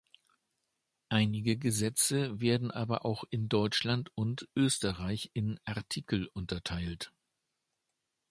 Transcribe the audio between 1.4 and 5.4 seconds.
Gesetze werden aber auch in Deutschland und in Österreich